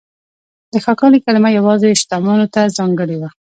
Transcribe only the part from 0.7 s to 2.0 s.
د "ښاغلی" کلمه یوازې